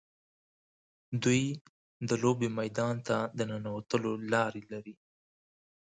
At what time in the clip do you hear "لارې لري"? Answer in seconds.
4.33-4.95